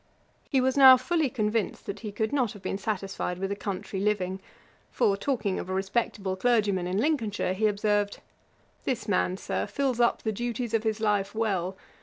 [0.49, 3.99] He was now fully convinced that he could not have been satisfied with a country
[3.99, 4.39] living;
[4.89, 8.19] for, talking of a respectable clergyman in Lincolnshire, he observed,
[8.83, 11.77] 'This man, Sir, fills up the duties of his life well.